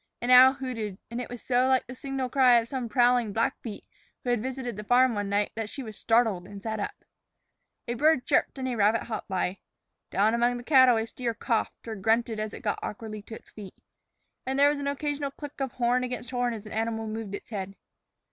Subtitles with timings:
[0.19, 3.85] An owl hooted, and it was so like the signal cry of some prowling Blackfeet
[4.23, 7.05] who had visited the farm one night that she was startled and sat up.
[7.87, 9.59] A bird chirped and a rabbit hopped by.
[10.09, 13.51] Down among the cattle a steer coughed, or grunted as it got awkwardly to its
[13.51, 13.75] feet.
[14.43, 17.51] And there was an occasional click of horn against horn as an animal moved its
[17.51, 17.75] head.